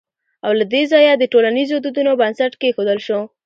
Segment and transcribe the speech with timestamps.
[0.45, 3.19] او له دې ځايه د ټولنيزو دودونو بنسټ کېښودل شو